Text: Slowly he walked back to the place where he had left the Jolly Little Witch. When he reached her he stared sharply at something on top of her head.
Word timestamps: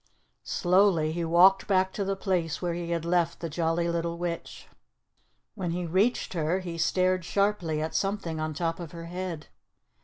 Slowly 0.49 1.11
he 1.11 1.23
walked 1.23 1.67
back 1.67 1.93
to 1.93 2.03
the 2.03 2.15
place 2.15 2.59
where 2.59 2.73
he 2.73 2.89
had 2.89 3.05
left 3.05 3.39
the 3.39 3.51
Jolly 3.51 3.87
Little 3.87 4.17
Witch. 4.17 4.67
When 5.53 5.69
he 5.69 5.85
reached 5.85 6.33
her 6.33 6.59
he 6.61 6.79
stared 6.79 7.23
sharply 7.23 7.83
at 7.83 7.93
something 7.93 8.39
on 8.39 8.55
top 8.55 8.79
of 8.79 8.93
her 8.93 9.05
head. 9.05 9.45